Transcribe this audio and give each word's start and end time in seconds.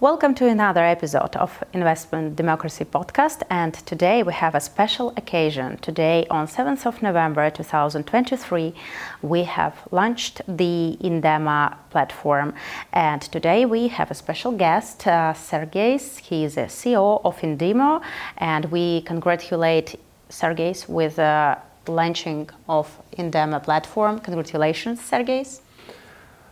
Welcome 0.00 0.36
to 0.36 0.46
another 0.46 0.84
episode 0.84 1.34
of 1.34 1.60
Investment 1.72 2.36
Democracy 2.36 2.84
Podcast. 2.84 3.42
And 3.50 3.74
today 3.74 4.22
we 4.22 4.32
have 4.32 4.54
a 4.54 4.60
special 4.60 5.12
occasion. 5.16 5.76
Today, 5.78 6.24
on 6.30 6.46
7th 6.46 6.86
of 6.86 7.02
November 7.02 7.50
2023, 7.50 8.74
we 9.22 9.42
have 9.42 9.74
launched 9.90 10.40
the 10.46 10.96
Indemo 11.00 11.76
platform. 11.90 12.54
And 12.92 13.20
today 13.22 13.64
we 13.64 13.88
have 13.88 14.12
a 14.12 14.14
special 14.14 14.52
guest, 14.52 15.04
uh. 15.08 15.34
He 15.34 16.44
is 16.44 16.56
a 16.56 16.68
CEO 16.68 17.20
of 17.24 17.36
Indemo. 17.40 18.00
And 18.36 18.66
we 18.66 19.00
congratulate 19.00 19.98
Sergey 20.28 20.76
with 20.86 21.16
the 21.16 21.22
uh, 21.22 21.58
launching 21.88 22.48
of 22.68 22.86
Indemo 23.16 23.60
platform. 23.60 24.20
Congratulations, 24.20 25.00
Sergey. 25.00 25.44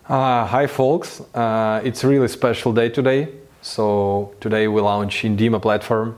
Uh, 0.08 0.46
hi, 0.46 0.68
folks. 0.68 1.20
Uh, 1.34 1.80
it's 1.82 2.04
a 2.04 2.08
really 2.08 2.28
special 2.28 2.72
day 2.72 2.88
today. 2.88 3.26
So 3.66 4.32
today 4.40 4.68
we 4.68 4.80
launch 4.80 5.24
Indemo 5.24 5.60
platform. 5.60 6.16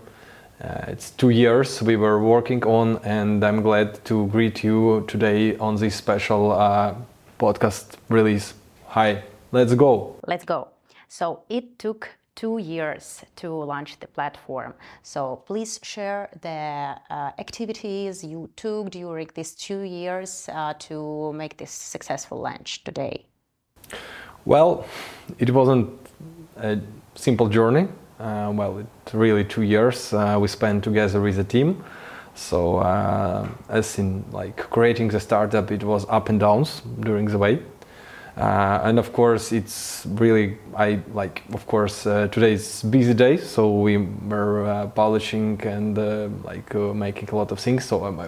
Uh, 0.62 0.84
it's 0.88 1.12
two 1.12 1.30
years 1.30 1.80
we 1.83 1.97
were 1.97 2.23
working 2.23 2.62
on, 2.65 2.98
and 3.05 3.43
I'm 3.43 3.62
glad 3.62 4.05
to 4.05 4.27
greet 4.27 4.62
you 4.62 5.07
today 5.09 5.57
on 5.57 5.77
this 5.77 5.95
special 5.95 6.52
uh, 6.52 6.95
podcast 7.41 7.97
release. 8.11 8.52
Hi, 8.88 9.23
let's 9.51 9.73
go. 9.74 10.16
Let's 10.27 10.45
go. 10.45 10.69
So 11.09 11.41
it 11.48 11.79
took 11.79 12.11
two 12.34 12.59
years 12.59 13.24
to 13.37 13.49
launch 13.49 13.99
the 13.99 14.09
platform. 14.09 14.74
So 15.02 15.43
please 15.46 15.80
share 15.83 16.29
the 16.43 16.96
uh, 17.09 17.30
activities 17.38 18.23
you 18.23 18.51
took 18.57 18.91
during 18.91 19.30
these 19.35 19.54
two 19.54 19.80
years 19.80 20.51
uh, 20.52 20.74
to 20.80 21.32
make 21.32 21.57
this 21.57 21.71
successful 21.71 22.43
launch 22.43 22.85
today. 22.85 23.24
Well, 24.45 24.85
it 25.38 25.51
wasn't 25.51 25.88
simple 27.19 27.49
journey. 27.49 27.88
Uh, 28.21 28.52
well, 28.55 28.79
it's 28.79 29.15
really 29.15 29.45
two 29.45 29.63
years 29.63 30.13
uh, 30.13 30.38
we 30.41 30.49
spent 30.49 30.85
together 30.85 31.21
with 31.21 31.38
a 31.38 31.45
team. 31.45 31.85
So, 32.35 32.79
uh, 32.79 33.49
as 33.69 33.99
in 33.99 34.25
like 34.30 34.57
creating 34.71 35.09
the 35.09 35.19
startup, 35.19 35.71
it 35.73 35.83
was 35.83 36.07
up 36.09 36.29
and 36.29 36.38
downs 36.38 36.83
during 37.01 37.27
the 37.27 37.38
way. 37.38 37.59
Uh, 38.39 38.81
and 38.85 39.01
of 39.01 39.13
course, 39.13 39.51
it's 39.51 40.07
really 40.11 40.59
I 40.77 41.01
like. 41.13 41.43
Of 41.53 41.67
course, 41.67 42.07
uh, 42.07 42.29
today 42.29 42.53
is 42.53 42.85
busy 42.85 43.13
day, 43.13 43.37
so 43.37 43.81
we 43.81 43.97
were 43.97 44.65
uh, 44.65 44.87
polishing 44.87 45.61
and 45.67 45.99
uh, 45.99 46.29
like 46.45 46.73
uh, 46.73 46.95
making 46.95 47.31
a 47.31 47.35
lot 47.35 47.51
of 47.51 47.59
things. 47.59 47.85
So 47.85 48.05
I'm 48.05 48.21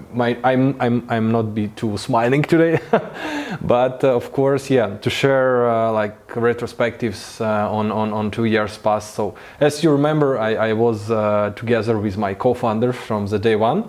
I'm 0.44 0.74
I'm 0.80 1.06
I'm 1.08 1.30
not 1.30 1.54
be 1.54 1.68
too 1.68 1.96
smiling 1.96 2.42
today, 2.42 2.80
but 3.62 4.02
uh, 4.02 4.16
of 4.16 4.32
course, 4.32 4.68
yeah, 4.68 4.96
to 4.96 5.10
share 5.10 5.92
like 5.92 6.26
retrospectives 6.30 7.40
on, 7.40 7.92
on 7.92 8.12
on 8.12 8.32
two 8.32 8.46
years 8.46 8.78
past. 8.78 9.14
So 9.14 9.36
as 9.60 9.84
you 9.84 9.92
remember, 9.92 10.40
I, 10.40 10.70
I 10.70 10.72
was 10.72 11.06
together 11.54 11.98
with 11.98 12.18
my 12.18 12.34
co-founder 12.34 12.92
from 12.92 13.28
the 13.28 13.38
day 13.38 13.54
one. 13.54 13.84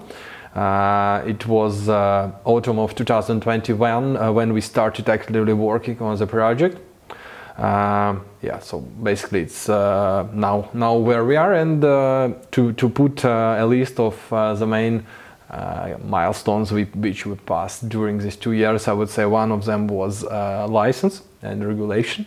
Uh, 0.55 1.23
it 1.25 1.47
was 1.47 1.87
uh, 1.87 2.29
autumn 2.43 2.77
of 2.77 2.93
2021 2.93 4.17
uh, 4.17 4.31
when 4.31 4.51
we 4.51 4.59
started 4.59 5.07
actively 5.07 5.53
working 5.53 5.97
on 6.01 6.17
the 6.17 6.27
project. 6.27 6.77
Um, 7.57 8.25
yeah, 8.41 8.59
so 8.59 8.79
basically 8.79 9.41
it's 9.41 9.69
uh, 9.69 10.27
now 10.33 10.69
now 10.73 10.95
where 10.95 11.23
we 11.23 11.35
are, 11.35 11.53
and 11.53 11.83
uh, 11.83 12.33
to 12.51 12.73
to 12.73 12.89
put 12.89 13.23
uh, 13.23 13.57
a 13.59 13.65
list 13.65 13.99
of 13.99 14.15
the 14.29 14.65
main 14.65 15.05
milestones 16.05 16.71
we, 16.71 16.85
which 16.95 17.25
we 17.25 17.35
passed 17.35 17.89
during 17.89 18.17
these 18.17 18.37
two 18.37 18.53
years, 18.53 18.87
I 18.87 18.93
would 18.93 19.09
say 19.09 19.25
one 19.25 19.51
of 19.51 19.65
them 19.65 19.87
was 19.87 20.23
license 20.23 21.23
and 21.41 21.65
regulation. 21.65 22.25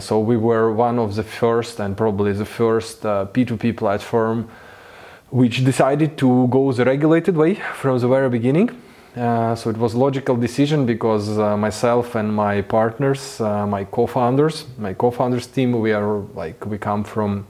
so 0.00 0.18
we 0.18 0.36
were 0.36 0.72
one 0.72 0.98
of 0.98 1.14
the 1.14 1.22
first 1.22 1.80
and 1.80 1.96
probably 1.96 2.32
the 2.32 2.44
first 2.44 3.02
P2P 3.02 3.76
platform 3.76 4.48
which 5.32 5.64
decided 5.64 6.18
to 6.18 6.46
go 6.48 6.70
the 6.72 6.84
regulated 6.84 7.34
way 7.34 7.54
from 7.54 7.98
the 7.98 8.06
very 8.06 8.28
beginning. 8.28 8.68
Uh, 9.16 9.54
so 9.54 9.70
it 9.70 9.78
was 9.78 9.94
a 9.94 9.98
logical 9.98 10.36
decision 10.36 10.84
because 10.84 11.38
uh, 11.38 11.56
myself 11.56 12.14
and 12.14 12.34
my 12.34 12.60
partners, 12.60 13.40
uh, 13.40 13.66
my 13.66 13.82
co-founders, 13.84 14.66
my 14.78 14.92
co-founders 14.92 15.46
team, 15.46 15.72
we 15.80 15.90
are 15.92 16.18
like 16.34 16.64
we 16.66 16.76
come 16.76 17.02
from 17.02 17.46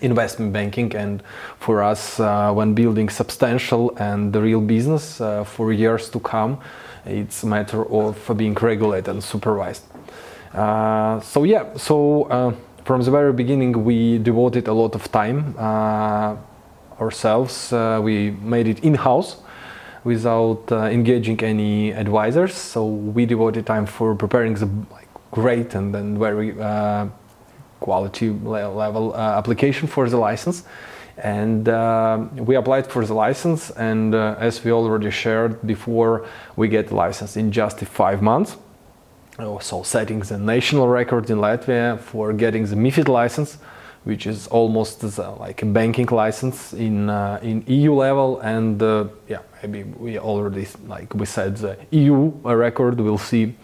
investment 0.00 0.52
banking, 0.52 0.94
and 0.94 1.22
for 1.58 1.82
us, 1.82 2.20
uh, 2.20 2.52
when 2.52 2.72
building 2.72 3.08
substantial 3.08 3.92
and 3.96 4.32
the 4.32 4.40
real 4.40 4.60
business 4.60 5.20
uh, 5.20 5.42
for 5.42 5.72
years 5.72 6.08
to 6.10 6.20
come, 6.20 6.56
it's 7.04 7.42
a 7.42 7.46
matter 7.46 7.84
of 7.92 8.16
being 8.36 8.54
regulated 8.54 9.08
and 9.08 9.24
supervised. 9.24 9.82
Uh, 10.54 11.18
so 11.20 11.42
yeah, 11.42 11.76
so 11.76 12.56
from 12.84 13.02
the 13.02 13.10
very 13.10 13.32
beginning, 13.32 13.84
we 13.84 14.18
devoted 14.18 14.68
a 14.68 14.72
lot 14.72 14.94
of 14.94 15.10
time 15.10 15.54
ourselves. 17.00 17.72
Uh, 17.72 18.00
we 18.02 18.30
made 18.30 18.66
it 18.66 18.80
in-house 18.80 19.36
without 20.04 20.70
uh, 20.70 20.84
engaging 20.84 21.40
any 21.42 21.92
advisors. 21.92 22.54
So 22.54 22.86
we 22.86 23.26
devoted 23.26 23.66
time 23.66 23.86
for 23.86 24.14
preparing 24.14 24.54
the 24.54 24.68
like, 24.90 25.08
great 25.30 25.74
and 25.74 25.94
then 25.94 26.18
very 26.18 26.58
uh, 26.60 27.06
quality 27.80 28.30
level 28.30 29.14
application 29.16 29.86
for 29.86 30.08
the 30.08 30.16
license 30.16 30.64
and 31.18 31.68
uh, 31.68 32.24
we 32.36 32.54
applied 32.54 32.86
for 32.86 33.04
the 33.04 33.14
license 33.14 33.70
and 33.70 34.14
uh, 34.14 34.36
as 34.38 34.62
we 34.64 34.70
already 34.70 35.10
shared 35.10 35.60
before 35.66 36.26
we 36.56 36.68
get 36.68 36.88
the 36.88 36.94
license 36.94 37.36
in 37.36 37.50
just 37.50 37.80
five 37.80 38.22
months 38.22 38.56
so 39.60 39.82
setting 39.82 40.20
the 40.20 40.38
national 40.38 40.88
record 40.88 41.28
in 41.30 41.38
latvia 41.38 41.98
for 41.98 42.32
getting 42.32 42.64
the 42.66 42.76
mifid 42.76 43.08
license 43.08 43.58
which 44.04 44.26
is 44.26 44.46
almost 44.48 45.02
like 45.40 45.62
a 45.62 45.66
banking 45.66 46.06
license 46.06 46.72
in 46.72 47.10
uh, 47.10 47.38
in 47.42 47.62
EU 47.66 47.92
level, 47.92 48.40
and 48.40 48.82
uh, 48.82 49.04
yeah, 49.28 49.42
maybe 49.62 49.82
we 49.98 50.18
already 50.18 50.66
like 50.86 51.14
we 51.14 51.26
said 51.26 51.56
the 51.56 51.76
EU 51.90 52.30
record. 52.44 53.00
We'll 53.00 53.18
see. 53.18 53.54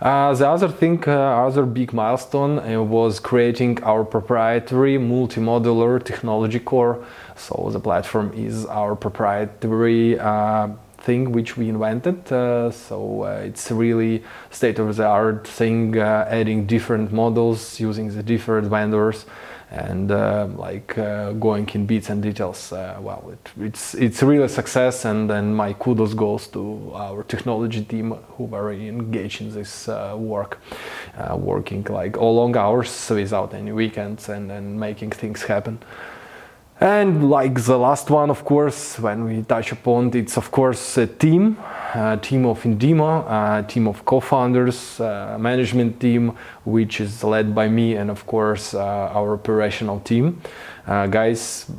Uh, 0.00 0.34
the 0.34 0.46
other 0.46 0.68
thing, 0.68 1.02
uh, 1.06 1.46
other 1.46 1.64
big 1.64 1.92
milestone 1.94 2.58
uh, 2.58 2.82
was 2.82 3.18
creating 3.18 3.82
our 3.82 4.04
proprietary 4.04 4.98
multi-modular 4.98 6.04
technology 6.04 6.58
core. 6.58 7.02
So 7.34 7.70
the 7.72 7.80
platform 7.80 8.32
is 8.34 8.66
our 8.66 8.94
proprietary 8.94 10.18
uh, 10.18 10.68
thing 10.98 11.32
which 11.32 11.56
we 11.56 11.68
invented. 11.70 12.28
so 12.28 13.24
it's 13.42 13.70
really 13.70 14.22
state-of-the-art 14.50 15.46
thing, 15.46 15.96
adding 15.98 16.66
different 16.66 17.12
models 17.12 17.80
using 17.80 18.14
the 18.14 18.22
different 18.22 18.68
vendors 18.68 19.24
and 19.70 20.12
uh, 20.12 20.46
like 20.56 20.96
uh, 20.96 21.32
going 21.32 21.68
in 21.70 21.86
bits 21.86 22.08
and 22.10 22.22
details. 22.22 22.72
Uh, 22.72 22.96
well, 23.00 23.30
it, 23.32 23.50
it's 23.60 23.94
it's 23.94 24.22
really 24.22 24.44
a 24.44 24.48
success, 24.48 25.04
and 25.04 25.28
then 25.28 25.54
my 25.54 25.72
kudos 25.72 26.14
goes 26.14 26.46
to 26.48 26.92
our 26.94 27.22
technology 27.24 27.84
team 27.84 28.12
who 28.36 28.54
are 28.54 28.72
engaged 28.72 29.40
in 29.40 29.52
this 29.52 29.88
uh, 29.88 30.14
work, 30.16 30.60
uh, 31.18 31.36
working 31.36 31.84
like 31.84 32.16
all 32.16 32.36
long 32.36 32.56
hours 32.56 33.10
without 33.10 33.54
any 33.54 33.72
weekends 33.72 34.28
and, 34.28 34.52
and 34.52 34.78
making 34.78 35.10
things 35.10 35.42
happen. 35.42 35.78
And 36.80 37.30
like 37.30 37.64
the 37.64 37.78
last 37.78 38.10
one, 38.10 38.30
of 38.30 38.44
course, 38.44 38.98
when 38.98 39.24
we 39.24 39.42
touch 39.42 39.72
upon 39.72 40.14
it's 40.14 40.36
of 40.36 40.50
course 40.50 40.98
a 40.98 41.06
team, 41.06 41.56
a 41.94 42.18
team 42.20 42.46
of 42.46 42.62
Indemo, 42.62 43.24
a 43.28 43.62
team 43.66 43.86
of 43.86 44.04
co-founders, 44.04 45.00
a 45.00 45.36
management 45.38 46.00
team, 46.00 46.36
which 46.64 47.00
is 47.00 47.22
led 47.22 47.54
by 47.54 47.68
me 47.68 47.94
and 47.96 48.10
of 48.10 48.26
course 48.26 48.74
uh, 48.74 48.80
our 49.14 49.34
operational 49.34 50.00
team. 50.00 50.40
Uh, 50.86 51.06
guys, 51.06 51.70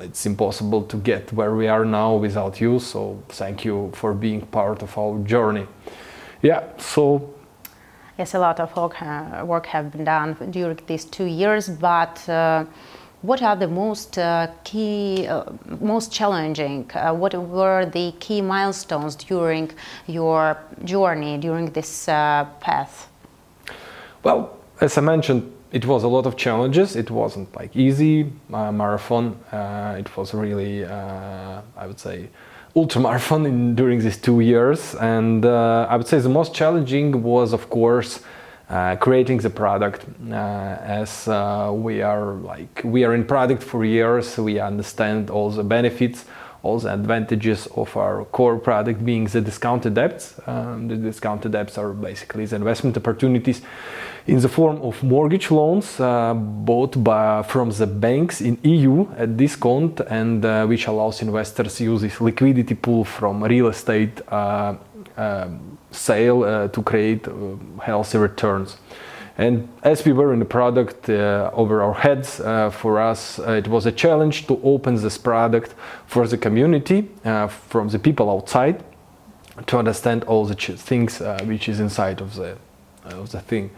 it's 0.00 0.26
impossible 0.26 0.82
to 0.84 0.96
get 0.96 1.32
where 1.32 1.54
we 1.54 1.68
are 1.68 1.84
now 1.84 2.14
without 2.14 2.60
you, 2.60 2.78
so 2.78 3.22
thank 3.28 3.64
you 3.64 3.90
for 3.94 4.14
being 4.14 4.40
part 4.40 4.82
of 4.82 4.96
our 4.96 5.18
journey. 5.20 5.66
Yeah, 6.42 6.64
so 6.78 7.34
yes, 8.18 8.34
a 8.34 8.38
lot 8.38 8.60
of 8.60 8.74
work, 8.76 9.00
uh, 9.02 9.44
work 9.44 9.66
have 9.66 9.92
been 9.92 10.04
done 10.04 10.36
during 10.50 10.78
these 10.86 11.04
two 11.04 11.26
years, 11.26 11.68
but 11.68 12.28
uh, 12.28 12.64
what 13.22 13.42
are 13.42 13.56
the 13.56 13.68
most 13.68 14.18
uh, 14.18 14.48
key, 14.64 15.26
uh, 15.28 15.44
most 15.80 16.10
challenging? 16.10 16.90
Uh, 16.94 17.12
what 17.12 17.34
were 17.34 17.84
the 17.84 18.12
key 18.18 18.40
milestones 18.40 19.14
during 19.14 19.70
your 20.06 20.56
journey, 20.84 21.36
during 21.36 21.66
this 21.72 22.08
uh, 22.08 22.46
path? 22.60 23.08
Well, 24.22 24.56
as 24.80 24.96
I 24.96 25.02
mentioned, 25.02 25.52
it 25.70 25.84
was 25.86 26.02
a 26.02 26.08
lot 26.08 26.26
of 26.26 26.36
challenges. 26.36 26.96
It 26.96 27.10
wasn't 27.10 27.54
like 27.54 27.76
easy 27.76 28.32
uh, 28.52 28.72
marathon. 28.72 29.38
Uh, 29.52 29.96
it 29.98 30.16
was 30.16 30.34
really, 30.34 30.84
I 30.84 31.86
would 31.86 32.00
say, 32.00 32.28
ultra 32.74 33.00
marathon 33.00 33.46
in, 33.46 33.74
during 33.74 34.00
these 34.00 34.16
two 34.16 34.40
years. 34.40 34.94
And 34.96 35.44
I 35.44 35.94
would 35.94 36.08
say 36.08 36.18
the 36.18 36.28
most 36.28 36.54
challenging 36.54 37.22
was, 37.22 37.52
of 37.52 37.70
course, 37.70 38.20
uh, 38.70 38.96
creating 38.96 39.38
the 39.38 39.50
product 39.50 40.06
uh, 40.30 40.34
as 40.34 41.28
uh, 41.28 41.70
we 41.74 42.02
are 42.02 42.34
like 42.34 42.80
we 42.84 43.04
are 43.04 43.14
in 43.14 43.24
product 43.24 43.62
for 43.62 43.84
years 43.84 44.38
we 44.38 44.58
understand 44.60 45.28
all 45.28 45.50
the 45.50 45.64
benefits 45.64 46.24
all 46.62 46.78
the 46.78 46.92
advantages 46.92 47.66
of 47.74 47.96
our 47.96 48.24
core 48.26 48.58
product 48.58 49.04
being 49.04 49.24
the 49.24 49.40
discounted 49.40 49.94
debts. 49.94 50.38
Um, 50.46 50.88
the 50.88 50.96
discounted 50.96 51.52
debts 51.52 51.78
are 51.78 51.92
basically 51.92 52.44
the 52.44 52.56
investment 52.56 52.96
opportunities 52.96 53.62
in 54.26 54.40
the 54.40 54.48
form 54.48 54.80
of 54.82 55.02
mortgage 55.02 55.50
loans 55.50 55.98
uh, 55.98 56.34
bought 56.34 57.02
by, 57.02 57.42
from 57.42 57.70
the 57.70 57.86
banks 57.86 58.40
in 58.40 58.58
EU 58.62 59.08
at 59.16 59.36
discount 59.36 60.00
and 60.00 60.44
uh, 60.44 60.66
which 60.66 60.86
allows 60.86 61.22
investors 61.22 61.80
use 61.80 62.02
this 62.02 62.20
liquidity 62.20 62.74
pool 62.74 63.04
from 63.04 63.42
real 63.42 63.68
estate 63.68 64.20
uh, 64.28 64.74
um, 65.16 65.78
sale 65.90 66.42
uh, 66.42 66.68
to 66.68 66.82
create 66.82 67.26
uh, 67.26 67.56
healthy 67.82 68.18
returns. 68.18 68.76
And 69.38 69.68
as 69.82 70.04
we 70.04 70.12
were 70.12 70.32
in 70.32 70.38
the 70.38 70.44
product 70.44 71.08
uh, 71.08 71.50
over 71.54 71.82
our 71.82 71.94
heads, 71.94 72.36
for 72.72 73.00
us 73.00 73.38
it 73.38 73.68
was 73.68 73.86
a 73.86 73.92
challenge 73.92 74.46
to 74.48 74.60
open 74.62 74.96
this 74.96 75.16
product 75.16 75.74
for 76.06 76.26
the 76.26 76.36
community, 76.36 77.08
from 77.48 77.88
the 77.88 77.98
people 77.98 78.30
outside, 78.30 78.84
to 79.66 79.78
understand 79.78 80.24
all 80.24 80.44
the 80.44 80.54
things 80.54 81.22
which 81.44 81.70
is 81.70 81.80
inside 81.80 82.20
of 82.20 82.34
the 82.34 82.58
of 83.04 83.30
the 83.30 83.40
thing. 83.40 83.70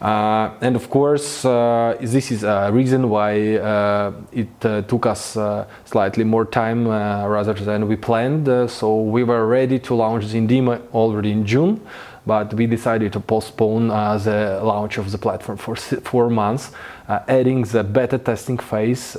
Uh, 0.00 0.50
and 0.60 0.76
of 0.76 0.88
course, 0.90 1.44
uh, 1.44 1.96
this 2.00 2.30
is 2.30 2.44
a 2.44 2.70
reason 2.72 3.08
why 3.08 3.56
uh, 3.56 4.12
it 4.30 4.48
uh, 4.64 4.82
took 4.82 5.06
us 5.06 5.36
uh, 5.36 5.66
slightly 5.84 6.22
more 6.22 6.44
time 6.44 6.86
uh, 6.86 7.26
rather 7.26 7.54
than 7.54 7.88
we 7.88 7.96
planned. 7.96 8.46
so 8.70 9.02
we 9.02 9.24
were 9.24 9.46
ready 9.46 9.78
to 9.78 9.94
launch 9.94 10.24
Indemo 10.26 10.80
already 10.94 11.32
in 11.32 11.44
June, 11.44 11.80
but 12.26 12.54
we 12.54 12.66
decided 12.66 13.12
to 13.12 13.20
postpone 13.20 13.88
the 13.88 14.60
launch 14.62 14.98
of 14.98 15.10
the 15.10 15.18
platform 15.18 15.58
for 15.58 15.74
four 15.74 16.30
months, 16.30 16.70
adding 17.08 17.62
the 17.62 17.82
beta 17.82 18.18
testing 18.18 18.58
phase, 18.58 19.16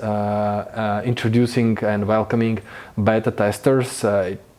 introducing 1.03 1.77
and 1.79 2.07
welcoming 2.07 2.59
beta 3.03 3.31
testers. 3.31 4.01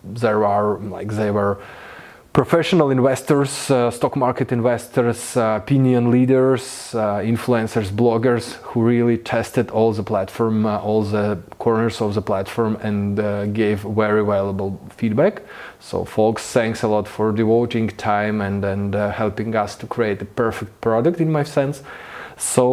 there 0.02 0.44
are 0.44 0.78
like 0.78 1.08
they 1.12 1.30
were 1.30 1.58
professional 2.32 2.90
investors, 2.90 3.70
uh, 3.70 3.90
stock 3.90 4.14
market 4.14 4.52
investors, 4.52 5.36
uh, 5.36 5.58
opinion 5.60 6.10
leaders, 6.10 6.94
uh, 6.94 7.18
influencers, 7.18 7.90
bloggers 7.90 8.52
who 8.62 8.82
really 8.82 9.18
tested 9.18 9.68
all 9.70 9.92
the 9.92 10.02
platform, 10.02 10.64
uh, 10.64 10.78
all 10.78 11.02
the 11.02 11.36
corners 11.58 12.00
of 12.00 12.14
the 12.14 12.22
platform, 12.22 12.76
and 12.82 13.18
uh, 13.18 13.46
gave 13.46 13.80
very 13.80 14.24
valuable 14.24 14.80
feedback. 14.96 15.42
So, 15.80 16.04
folks, 16.04 16.52
thanks 16.52 16.82
a 16.84 16.88
lot 16.88 17.08
for 17.08 17.32
devoting 17.32 17.88
time 17.88 18.40
and 18.40 18.64
and 18.64 18.94
uh, 18.94 19.10
helping 19.10 19.56
us 19.56 19.74
to 19.76 19.86
create 19.86 20.22
a 20.22 20.26
perfect 20.26 20.80
product, 20.80 21.20
in 21.20 21.32
my 21.32 21.42
sense. 21.42 21.82
So, 22.36 22.64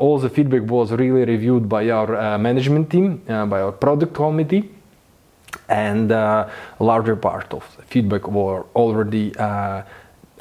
all 0.00 0.18
the 0.18 0.30
feedback 0.30 0.62
was 0.62 0.90
really 0.90 1.24
reviewed 1.24 1.68
by 1.68 1.90
our 1.90 2.38
management 2.38 2.90
team, 2.90 3.18
by 3.26 3.60
our 3.60 3.70
product 3.70 4.12
committee 4.14 4.73
and 5.68 6.12
uh, 6.12 6.48
a 6.80 6.84
larger 6.84 7.16
part 7.16 7.52
of 7.52 7.64
the 7.76 7.82
feedback 7.84 8.28
were 8.28 8.64
already 8.74 9.34
uh, 9.36 9.82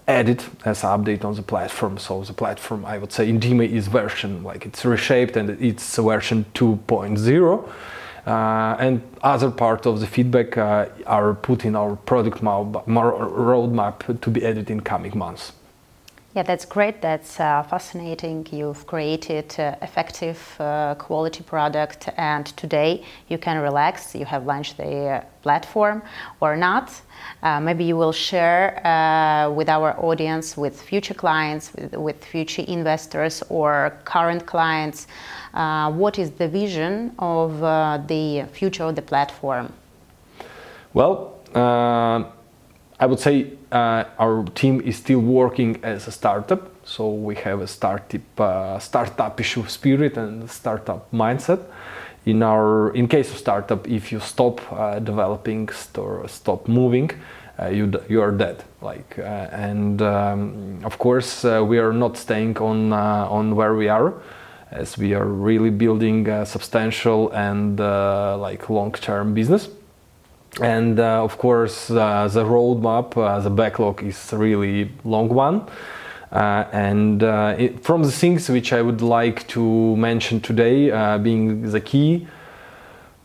added 0.07 0.43
as 0.65 0.81
update 0.81 1.23
on 1.23 1.35
the 1.35 1.41
platform. 1.41 1.97
So 1.97 2.23
the 2.23 2.33
platform, 2.33 2.85
I 2.85 2.97
would 2.97 3.11
say, 3.11 3.31
Indemo 3.31 3.67
is 3.67 3.87
version 3.87 4.43
like 4.43 4.65
it's 4.65 4.83
reshaped 4.83 5.37
and 5.37 5.49
it's 5.61 5.95
version 5.95 6.45
2.0. 6.53 7.69
Uh, 8.25 8.77
and 8.79 9.01
other 9.21 9.51
part 9.51 9.85
of 9.85 9.99
the 9.99 10.07
feedback 10.07 10.57
uh, 10.57 10.85
are 11.05 11.33
put 11.33 11.65
in 11.65 11.75
our 11.75 11.97
product 11.97 12.41
roadmap 12.41 14.21
to 14.21 14.29
be 14.29 14.45
added 14.45 14.69
in 14.69 14.79
coming 14.79 15.17
months. 15.17 15.51
Yeah, 16.35 16.41
that's 16.41 16.65
great. 16.65 16.99
That's 16.99 17.39
uh, 17.39 17.61
fascinating. 17.61 18.47
You've 18.51 18.87
created 18.87 19.53
uh, 19.59 19.75
effective 19.83 20.55
uh, 20.59 20.95
quality 20.95 21.43
product, 21.43 22.09
and 22.17 22.47
today 22.57 23.03
you 23.27 23.37
can 23.37 23.61
relax. 23.61 24.15
You 24.15 24.25
have 24.25 24.47
launched 24.47 24.77
the 24.77 25.09
uh, 25.09 25.21
platform 25.43 26.01
or 26.39 26.57
not. 26.57 26.99
Uh, 27.43 27.59
maybe 27.59 27.83
you 27.83 27.95
will 27.95 28.11
share 28.11 28.81
uh, 28.83 29.51
with 29.51 29.69
our 29.69 29.95
audience, 30.03 30.57
with 30.57 30.81
future 30.81 31.13
clients, 31.13 31.71
with, 31.75 31.93
with 31.97 32.25
future 32.25 32.63
investors 32.67 33.43
or 33.49 33.95
current 34.03 34.47
clients, 34.47 35.05
what 35.53 36.17
is 36.17 36.31
the 36.31 36.47
vision 36.47 37.13
of 37.19 37.59
the 38.07 38.47
future 38.53 38.85
of 38.85 38.95
the 38.95 39.03
platform? 39.03 39.71
Well, 40.95 41.37
I 42.99 43.05
would 43.05 43.19
say 43.19 43.47
uh, 43.71 44.03
our 44.19 44.43
team 44.55 44.81
is 44.81 44.97
still 44.97 45.19
working 45.19 45.79
as 45.83 46.07
a 46.07 46.11
startup, 46.11 46.69
so 46.85 47.09
we 47.09 47.35
have 47.35 47.61
a 47.61 47.67
startup 47.67 48.39
uh, 48.39 48.79
startup 48.79 49.39
issue 49.39 49.65
spirit 49.67 50.17
and 50.17 50.49
startup 50.49 51.11
mindset. 51.11 51.59
In 52.25 52.43
our 52.43 52.91
in 52.95 53.07
case 53.07 53.31
of 53.31 53.37
startup, 53.37 53.87
if 53.87 54.11
you 54.11 54.19
stop 54.19 54.61
uh, 54.71 54.99
developing 54.99 55.69
or 55.97 56.27
stop 56.27 56.67
moving, 56.67 57.11
uh, 57.59 57.67
you 57.67 57.91
you 58.07 58.21
are 58.21 58.31
dead. 58.31 58.63
Like 58.81 59.17
uh, 59.17 59.47
and 59.51 60.01
um, 60.01 60.79
of 60.83 60.97
course 60.99 61.43
uh, 61.43 61.63
we 61.65 61.79
are 61.79 61.93
not 61.93 62.15
staying 62.15 62.57
on 62.57 62.93
on 62.93 63.55
where 63.55 63.75
we 63.75 63.89
are 63.89 64.13
as 64.71 64.97
we 64.97 65.13
are 65.13 65.25
really 65.25 65.69
building 65.69 66.27
a 66.27 66.45
substantial 66.45 67.31
and 67.31 67.79
like 67.79 68.69
long-term 68.69 69.33
business 69.33 69.69
and 70.61 70.99
uh, 70.99 71.23
of 71.23 71.37
course 71.37 71.89
uh, 71.89 72.27
the 72.27 72.43
roadmap 72.43 73.17
uh, 73.17 73.39
the 73.39 73.49
backlog 73.49 74.03
is 74.03 74.33
a 74.33 74.37
really 74.37 74.91
long 75.03 75.29
one 75.29 75.67
uh, 76.31 76.65
and 76.71 77.23
uh, 77.23 77.55
it, 77.57 77.83
from 77.83 78.03
the 78.03 78.11
things 78.11 78.49
which 78.49 78.71
i 78.71 78.81
would 78.81 79.01
like 79.01 79.47
to 79.47 79.95
mention 79.95 80.39
today 80.39 80.91
uh, 80.91 81.17
being 81.17 81.61
the 81.71 81.81
key 81.81 82.27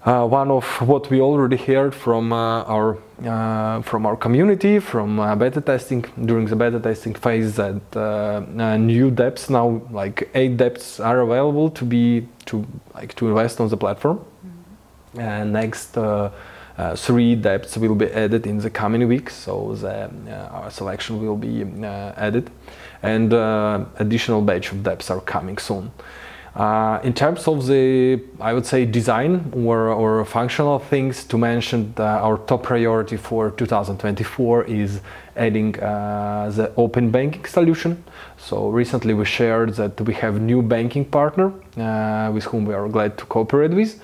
one 0.05 0.51
of 0.51 0.65
what 0.81 1.11
we 1.11 1.21
already 1.21 1.59
heard 1.59 1.95
from 1.95 2.33
our 2.33 2.97
from 3.83 4.07
our 4.07 4.17
community 4.17 4.79
from 4.79 5.17
beta 5.39 5.61
testing 5.61 6.03
during 6.25 6.47
the 6.47 6.57
beta 6.57 6.81
testing 6.81 7.13
phase 7.13 7.57
that 7.57 8.79
new 8.81 9.11
depths 9.11 9.51
now 9.51 9.83
like 9.91 10.31
eight 10.35 10.57
depths 10.57 10.99
are 10.99 11.21
available 11.21 11.69
to 11.69 11.85
be 11.85 12.27
to 12.47 12.65
like 12.95 13.15
to 13.17 13.29
invest 13.29 13.61
on 13.61 13.69
the 13.69 13.77
platform 13.77 14.17
mm-hmm. 14.17 15.21
and 15.21 15.53
next 15.53 15.99
uh, 16.79 16.95
three 16.95 17.35
depths 17.35 17.77
will 17.77 17.97
be 17.97 18.07
added 18.13 18.47
in 18.47 18.59
the 18.59 18.71
coming 18.71 19.07
weeks, 19.09 19.35
so 19.35 19.75
the, 19.75 20.09
uh, 20.31 20.49
our 20.53 20.71
selection 20.71 21.21
will 21.21 21.37
be 21.37 21.65
uh, 21.85 22.13
added, 22.17 22.51
and 23.03 23.33
additional 23.99 24.41
batch 24.41 24.71
of 24.71 24.83
depths 24.85 25.11
are 25.11 25.21
coming 25.21 25.59
soon. 25.59 25.91
Uh, 26.55 26.99
in 27.05 27.13
terms 27.13 27.47
of 27.47 27.67
the, 27.67 28.21
I 28.41 28.53
would 28.53 28.67
say, 28.67 28.85
design 28.85 29.53
or, 29.55 29.89
or 29.89 30.25
functional 30.25 30.79
things 30.79 31.25
to 31.25 31.39
mention, 31.39 31.95
uh, 31.99 32.03
our 32.03 32.39
top 32.39 32.65
priority 32.65 33.17
for 33.17 33.51
2024 33.53 34.65
is 34.65 35.01
adding 35.37 35.79
uh, 35.81 36.51
the 36.53 36.73
open 36.77 37.11
banking 37.11 37.45
solution. 37.45 38.03
So 38.39 38.71
recently 38.71 39.15
we 39.15 39.25
shared 39.25 39.75
that 39.75 40.01
we 40.01 40.15
have 40.15 40.41
new 40.41 40.63
banking 40.63 41.05
partner 41.05 41.49
with 42.33 42.45
whom 42.45 42.65
we 42.65 42.75
are 42.75 42.89
glad 42.89 43.19
to 43.19 43.25
cooperate 43.27 43.73
with. 43.73 44.01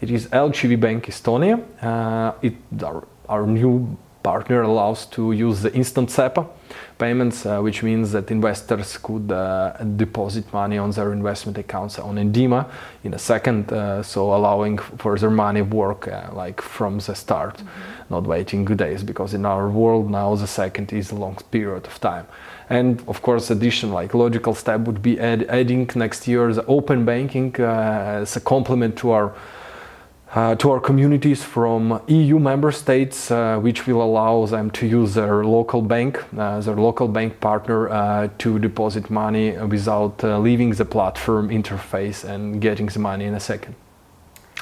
It 0.00 0.12
is 0.12 0.28
LHV 0.28 0.78
Bank 0.78 1.06
Estonia. 1.06 1.60
Uh, 1.82 2.32
it, 2.40 2.54
our, 2.84 3.04
our, 3.28 3.46
new 3.46 3.96
partner 4.22 4.62
allows 4.62 5.06
to 5.06 5.32
use 5.32 5.62
the 5.62 5.72
instant 5.74 6.08
SEPA 6.10 6.46
payments, 6.98 7.44
uh, 7.44 7.60
which 7.60 7.82
means 7.82 8.12
that 8.12 8.30
investors 8.30 8.96
could 8.98 9.32
uh, 9.32 9.72
deposit 9.96 10.52
money 10.52 10.78
on 10.78 10.90
their 10.92 11.12
investment 11.12 11.58
accounts 11.58 11.98
on 11.98 12.16
Indemo 12.16 12.68
in 13.02 13.14
a 13.14 13.18
second, 13.18 13.72
uh, 13.72 14.02
so 14.02 14.34
allowing 14.34 14.78
for 14.78 15.18
their 15.18 15.30
money 15.30 15.62
work 15.62 16.06
uh, 16.06 16.28
like 16.32 16.60
from 16.60 16.98
the 16.98 17.14
start, 17.14 17.56
mm-hmm. 17.56 18.14
not 18.14 18.24
waiting 18.24 18.64
days, 18.64 19.02
because 19.02 19.34
in 19.34 19.44
our 19.44 19.68
world 19.68 20.10
now 20.10 20.34
the 20.36 20.46
second 20.46 20.92
is 20.92 21.10
a 21.10 21.16
long 21.16 21.36
period 21.50 21.86
of 21.86 22.00
time. 22.00 22.26
And 22.70 23.02
of 23.08 23.22
course, 23.22 23.50
addition 23.50 23.90
like 23.92 24.14
logical 24.14 24.54
step 24.54 24.80
would 24.82 25.02
be 25.02 25.18
add, 25.18 25.42
adding 25.48 25.90
next 25.96 26.28
year 26.28 26.52
the 26.52 26.66
open 26.66 27.04
banking 27.04 27.54
uh, 27.58 28.22
as 28.22 28.36
a 28.36 28.40
complement 28.40 28.96
to 28.98 29.10
our 29.10 29.34
uh, 30.34 30.54
to 30.56 30.70
our 30.70 30.80
communities 30.80 31.42
from 31.42 32.02
EU 32.06 32.38
member 32.38 32.70
states, 32.70 33.30
uh, 33.30 33.58
which 33.58 33.86
will 33.86 34.02
allow 34.02 34.44
them 34.44 34.70
to 34.70 34.86
use 34.86 35.14
their 35.14 35.42
local 35.44 35.80
bank, 35.80 36.22
uh, 36.36 36.60
their 36.60 36.76
local 36.76 37.08
bank 37.08 37.40
partner, 37.40 37.88
uh, 37.88 38.28
to 38.38 38.58
deposit 38.58 39.08
money 39.08 39.52
without 39.52 40.22
uh, 40.22 40.38
leaving 40.38 40.70
the 40.70 40.84
platform 40.84 41.48
interface 41.48 42.24
and 42.24 42.60
getting 42.60 42.86
the 42.86 42.98
money 42.98 43.24
in 43.24 43.34
a 43.34 43.40
second. 43.40 43.74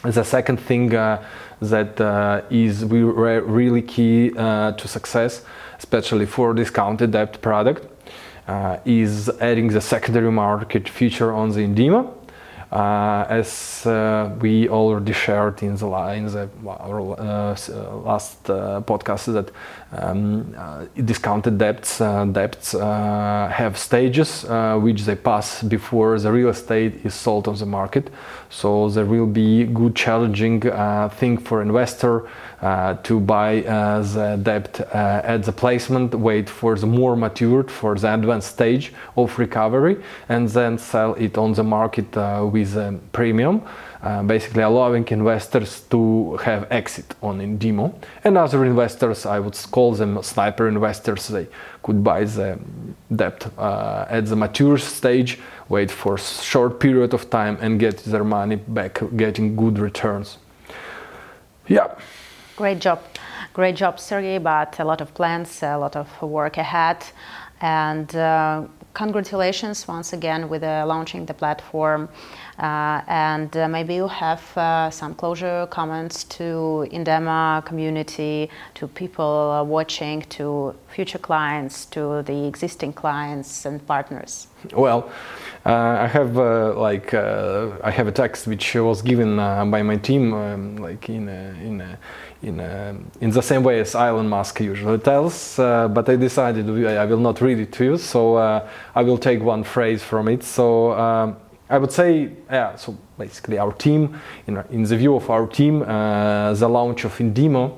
The 0.05 0.23
second 0.23 0.59
thing 0.59 0.95
uh, 0.95 1.25
that 1.61 2.47
is 2.51 2.85
re- 2.85 3.41
really 3.41 3.83
key 3.83 4.31
to 4.31 4.85
success, 4.87 5.43
especially 5.79 6.27
for 6.27 6.55
discounted 6.55 7.11
debt 7.11 7.43
product, 7.43 7.89
is 8.85 9.29
adding 9.41 9.69
the 9.69 9.81
secondary 9.81 10.31
market 10.31 10.89
feature 10.89 11.33
on 11.33 11.51
the 11.51 11.61
Indemo. 11.61 12.13
Uh, 12.73 13.25
as 13.29 13.87
uh, 13.87 14.35
we 14.41 14.69
already 14.69 15.13
shared 15.13 15.63
in 15.63 15.77
the, 15.77 15.87
uh, 17.71 17.97
last 17.99 18.43
podcast, 18.45 19.33
that 19.33 19.51
um, 19.97 20.55
uh, 20.57 20.85
discounted 21.05 21.59
debts 21.59 22.01
uh, 22.01 22.25
debts 22.27 22.75
uh, 22.75 23.49
have 23.53 23.79
stages 23.79 24.45
which 24.81 25.03
they 25.03 25.17
pass 25.17 25.63
before 25.63 26.19
the 26.19 26.31
real 26.31 26.49
estate 26.49 27.05
is 27.05 27.15
sold 27.15 27.49
on 27.49 27.57
the 27.57 27.67
market. 27.67 28.11
So 28.51 28.89
there 28.89 29.05
will 29.05 29.27
be 29.27 29.65
good 29.65 29.97
challenging 29.97 30.61
thing 30.61 31.39
for 31.39 31.63
investor 31.63 32.29
to 33.03 33.21
buy 33.21 33.61
the 33.61 34.39
debt 34.43 34.81
at 34.93 35.43
the 35.43 35.53
placement, 35.53 36.15
wait 36.15 36.49
for 36.49 36.77
the 36.77 36.87
more 36.87 37.17
matured, 37.17 37.71
for 37.71 37.97
the 37.97 38.15
advanced 38.15 38.53
stage 38.53 38.93
of 39.17 39.39
recovery, 39.39 39.97
and 40.29 40.49
then 40.49 40.79
sell 40.79 41.15
it 41.15 41.37
on 41.37 41.53
the 41.53 41.65
market 41.65 42.15
with 42.53 42.77
a 42.77 42.99
premium. 43.13 43.63
Uh, 44.03 44.23
basically 44.23 44.63
allowing 44.63 45.09
investors 45.09 45.81
to 45.89 46.37
have 46.37 46.67
exit 46.71 47.15
on 47.23 47.41
Indemo. 47.41 47.95
And 48.25 48.37
other 48.37 48.65
investors, 48.65 49.25
I 49.25 49.39
would 49.39 49.57
call 49.71 49.95
them 49.95 50.23
sniper 50.23 50.69
investors, 50.69 51.29
they 51.29 51.47
could 51.83 52.05
buy 52.05 52.25
the 52.25 52.59
debt 53.15 53.47
uh, 53.57 54.05
at 54.09 54.27
the 54.27 54.37
mature 54.37 54.77
stage, 54.77 55.39
wait 55.71 55.91
for 55.91 56.19
short 56.19 56.79
period 56.79 57.15
of 57.15 57.31
time 57.31 57.57
and 57.61 57.81
get 57.81 57.99
their 58.05 58.25
money 58.25 58.57
back, 58.57 59.01
getting 59.17 59.57
good 59.57 59.79
returns. 59.79 60.39
Yeah. 61.67 61.95
Great 62.57 62.81
job. 62.81 63.03
Great 63.55 63.77
job, 63.77 63.99
Sergey, 63.99 64.37
but 64.37 64.79
a 64.79 64.85
lot 64.85 65.01
of 65.01 65.15
plans, 65.15 65.63
a 65.63 65.79
lot 65.79 65.97
of 65.97 66.09
work 66.21 66.59
ahead. 66.59 66.99
And 67.63 68.15
uh, 68.15 68.65
congratulations 68.93 69.89
once 69.89 70.13
again 70.13 70.49
with 70.49 70.63
uh, 70.63 70.85
launching 70.87 71.25
the 71.27 71.35
platform. 71.35 72.09
Uh, 72.59 73.03
and 73.07 73.55
uh, 73.57 73.69
maybe 73.69 73.95
you 73.95 74.09
have 74.09 74.57
uh, 74.57 74.89
some 74.91 75.15
closure 75.15 75.67
comments 75.67 76.25
to 76.25 76.87
Indemo 76.91 77.65
community, 77.67 78.49
to 78.75 78.89
people 78.89 79.67
watching, 79.67 80.23
to 80.23 80.75
future 80.89 81.19
clients, 81.19 81.85
to 81.87 82.23
the 82.23 82.47
existing 82.47 82.95
clients 82.95 83.67
and 83.67 83.87
partners. 83.87 84.49
Well, 84.73 85.11
I 85.67 86.07
have 86.07 86.37
like 86.77 87.13
I 87.15 87.91
have 87.91 88.09
a 88.09 88.13
text 88.13 88.47
which 88.47 88.75
was 88.75 89.03
given 89.03 89.37
by 89.37 89.83
my 89.83 89.97
team, 89.97 90.33
um, 90.33 90.77
like 90.77 91.09
in 91.09 91.29
in 91.29 91.97
in 92.43 92.61
in 93.21 93.31
the 93.31 93.43
same 93.43 93.63
way 93.63 93.81
as 93.81 93.95
Elon 93.95 94.29
Musk 94.29 94.61
usually 94.61 94.99
tells. 94.99 95.57
but 95.57 96.09
I 96.09 96.17
decided 96.17 96.69
I 96.87 97.05
will 97.05 97.21
not 97.21 97.41
read 97.41 97.59
it 97.59 97.73
to 97.73 97.85
you, 97.85 97.99
so 97.99 98.37
I 98.95 99.03
will 99.03 99.19
take 99.19 99.43
one 99.43 99.63
phrase 99.63 100.03
from 100.03 100.29
it. 100.29 100.43
So. 100.43 100.93
Um, 100.93 101.37
I 101.69 101.79
would 101.79 101.91
say, 101.91 102.31
yeah, 102.49 102.77
so 102.77 102.97
basically 103.19 103.59
our 103.59 103.73
team, 103.73 104.21
in, 104.47 104.63
in 104.71 104.85
the 104.85 104.97
view 104.97 105.17
of 105.17 105.29
our 105.31 105.47
team, 105.47 105.83
uh, 105.83 106.55
the 106.55 106.69
launch 106.69 107.05
of 107.05 107.17
Indemo 107.19 107.77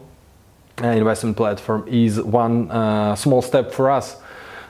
uh, 0.83 0.89
investment 0.89 1.37
platform 1.37 1.85
is 1.89 2.21
one 2.21 2.71
uh, 2.71 3.17
small 3.17 3.43
step 3.43 3.73
for 3.73 3.91
us, 3.91 4.17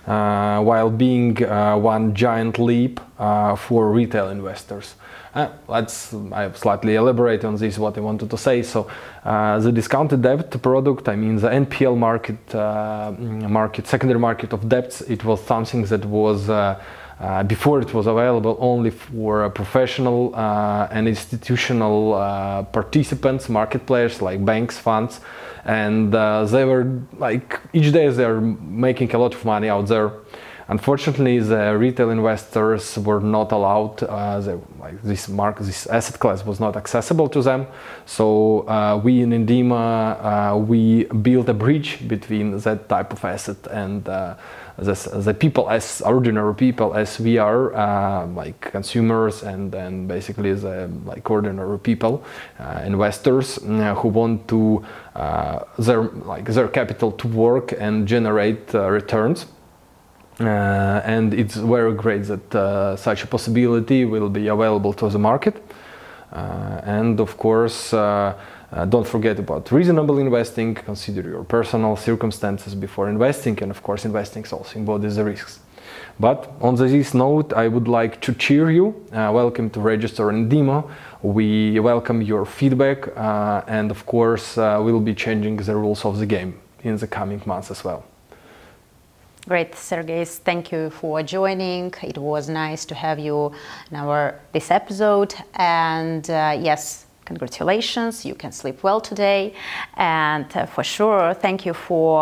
uh, 0.06 0.60
while 0.62 0.88
being 0.88 1.44
uh, 1.44 1.76
one 1.76 2.14
giant 2.14 2.58
leap 2.58 3.00
uh, 3.18 3.54
for 3.56 3.90
retail 3.90 4.28
investors. 4.28 4.94
let's 5.68 6.14
I 6.32 6.50
slightly 6.52 6.94
elaborate 6.94 7.44
on 7.44 7.56
this 7.56 7.78
what 7.78 7.98
I 7.98 8.00
wanted 8.00 8.30
to 8.30 8.38
say. 8.38 8.62
So 8.62 8.88
the 9.24 9.70
discounted 9.70 10.22
debt 10.22 10.62
product, 10.62 11.08
I 11.08 11.16
mean 11.16 11.36
the 11.36 11.48
NPL 11.48 11.96
market, 11.96 12.54
market 13.50 13.86
secondary 13.86 14.20
market 14.20 14.52
of 14.52 14.68
debts, 14.68 15.02
it 15.02 15.24
was 15.24 15.44
something 15.44 15.84
that 15.84 16.04
was 16.06 16.48
uh, 17.20 17.42
before 17.42 17.80
it 17.80 17.92
was 17.92 18.06
available 18.06 18.56
only 18.60 18.90
for 18.90 19.44
uh, 19.44 19.48
professional 19.48 20.34
uh, 20.34 20.88
and 20.90 21.08
institutional 21.08 22.14
uh, 22.14 22.62
participants, 22.62 23.48
market 23.48 23.84
players 23.86 24.22
like 24.22 24.44
banks, 24.44 24.78
funds, 24.78 25.20
and 25.64 26.14
uh, 26.14 26.44
they 26.44 26.64
were 26.64 26.86
like 27.18 27.60
each 27.72 27.92
day 27.92 28.08
they 28.08 28.24
are 28.24 28.40
making 28.40 29.12
a 29.14 29.18
lot 29.18 29.34
of 29.34 29.44
money 29.44 29.68
out 29.68 29.86
there. 29.88 30.12
Unfortunately, 30.68 31.38
the 31.38 31.76
retail 31.78 32.10
investors 32.10 32.98
were 32.98 33.20
not 33.20 33.52
allowed. 33.52 34.02
Uh, 34.02 34.58
like 34.78 35.00
this 35.02 35.26
this 35.60 35.86
asset 35.86 36.20
class 36.20 36.44
was 36.44 36.60
not 36.60 36.76
accessible 36.76 37.28
to 37.28 37.42
them. 37.42 37.66
So 38.04 39.00
we 39.02 39.22
in 39.22 39.30
Indemo 39.30 40.66
we 40.66 41.04
built 41.04 41.48
a 41.48 41.54
bridge 41.54 42.06
between 42.06 42.58
that 42.58 42.88
type 42.88 43.12
of 43.12 43.24
asset 43.24 43.56
and 43.70 44.06
the, 44.78 45.20
the 45.24 45.34
people 45.34 45.68
as 45.68 46.00
ordinary 46.02 46.54
people 46.54 46.94
as 46.94 47.18
we 47.18 47.36
are 47.38 47.74
uh, 47.74 48.26
like 48.26 48.60
consumers 48.60 49.42
and 49.42 49.74
and 49.74 50.06
basically 50.06 50.54
the 50.54 50.88
like 51.04 51.28
ordinary 51.28 51.78
people 51.78 52.22
uh, 52.60 52.82
investors 52.84 53.58
uh, 53.58 53.94
who 53.96 54.08
want 54.08 54.46
to 54.46 54.84
uh, 55.16 55.64
their 55.78 56.02
like 56.02 56.44
their 56.44 56.68
capital 56.68 57.10
to 57.12 57.26
work 57.28 57.72
and 57.78 58.06
generate 58.06 58.72
uh, 58.74 58.88
returns 58.88 59.42
uh, 59.44 59.57
and 60.40 61.34
it's 61.34 61.56
very 61.56 61.94
great 61.94 62.24
that 62.24 62.96
such 62.98 63.24
a 63.24 63.26
possibility 63.26 64.04
will 64.04 64.28
be 64.28 64.48
available 64.48 64.92
to 64.92 65.08
the 65.08 65.18
market 65.18 65.56
and 66.32 67.18
of 67.20 67.36
course 67.36 67.94
uh, 68.70 68.84
don't 68.84 69.06
forget 69.06 69.38
about 69.38 69.70
reasonable 69.72 70.18
investing, 70.18 70.74
consider 70.74 71.22
your 71.22 71.42
personal 71.42 71.96
circumstances 71.96 72.74
before 72.74 73.08
investing, 73.08 73.58
and 73.62 73.70
of 73.70 73.82
course, 73.82 74.04
investing 74.04 74.44
also 74.52 74.78
embodies 74.78 75.16
the 75.16 75.24
risks. 75.24 75.60
But 76.20 76.50
on 76.60 76.74
this 76.74 77.14
note, 77.14 77.52
I 77.54 77.68
would 77.68 77.88
like 77.88 78.20
to 78.22 78.34
cheer 78.34 78.70
you. 78.70 78.88
Uh, 79.10 79.30
welcome 79.32 79.70
to 79.70 79.80
Register 79.80 80.24
Indemo. 80.24 80.90
We 81.22 81.80
welcome 81.80 82.20
your 82.20 82.44
feedback, 82.44 83.08
uh, 83.16 83.62
and 83.66 83.90
of 83.90 84.04
course, 84.04 84.58
uh, 84.58 84.80
we'll 84.82 85.00
be 85.00 85.14
changing 85.14 85.56
the 85.56 85.74
rules 85.74 86.04
of 86.04 86.18
the 86.18 86.26
game 86.26 86.60
in 86.82 86.96
the 86.98 87.06
coming 87.06 87.40
months 87.46 87.70
as 87.70 87.82
well. 87.82 88.04
Great, 89.48 89.74
Sergei. 89.74 90.26
Thank 90.26 90.72
you 90.72 90.90
for 90.90 91.22
joining. 91.22 91.94
It 92.02 92.18
was 92.18 92.50
nice 92.50 92.84
to 92.84 92.94
have 92.94 93.18
you 93.18 93.50
in 93.90 93.96
our 93.96 94.38
this 94.52 94.70
episode. 94.70 95.34
And 95.54 96.28
uh, 96.28 96.54
yes, 96.60 97.06
congratulations, 97.24 98.26
you 98.26 98.34
can 98.34 98.52
sleep 98.52 98.82
well 98.82 99.00
today. 99.00 99.54
And 99.96 100.44
uh, 100.54 100.66
for 100.66 100.84
sure, 100.84 101.32
thank 101.32 101.64
you 101.64 101.72
for 101.72 102.18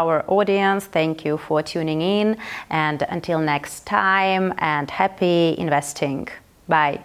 our 0.00 0.24
audience. 0.28 0.86
Thank 0.86 1.26
you 1.26 1.36
for 1.36 1.62
tuning 1.62 2.00
in. 2.00 2.38
And 2.70 3.02
until 3.16 3.38
next 3.38 3.84
time, 3.84 4.54
and 4.56 4.90
happy 4.90 5.54
investing. 5.58 6.28
Bye. 6.68 7.00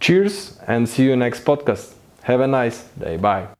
Cheers 0.00 0.58
and 0.66 0.88
see 0.88 1.04
you 1.04 1.16
next 1.16 1.44
podcast. 1.44 1.92
Have 2.22 2.40
a 2.40 2.46
nice 2.46 2.84
day. 2.98 3.18
Bye. 3.18 3.53